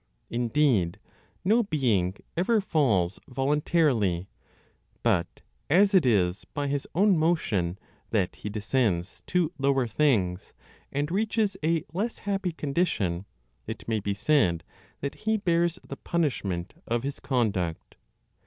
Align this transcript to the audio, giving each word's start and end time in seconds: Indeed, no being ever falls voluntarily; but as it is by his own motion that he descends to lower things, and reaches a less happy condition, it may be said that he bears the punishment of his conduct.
Indeed, 0.31 0.99
no 1.45 1.61
being 1.61 2.15
ever 2.35 2.59
falls 2.59 3.19
voluntarily; 3.27 4.27
but 5.03 5.43
as 5.69 5.93
it 5.93 6.07
is 6.07 6.43
by 6.43 6.65
his 6.65 6.87
own 6.95 7.19
motion 7.19 7.77
that 8.09 8.37
he 8.37 8.49
descends 8.49 9.21
to 9.27 9.51
lower 9.59 9.85
things, 9.85 10.55
and 10.91 11.11
reaches 11.11 11.55
a 11.63 11.83
less 11.93 12.17
happy 12.17 12.51
condition, 12.51 13.25
it 13.67 13.87
may 13.87 13.99
be 13.99 14.15
said 14.15 14.63
that 15.01 15.13
he 15.29 15.37
bears 15.37 15.77
the 15.87 15.97
punishment 15.97 16.73
of 16.87 17.03
his 17.03 17.19
conduct. 17.19 17.95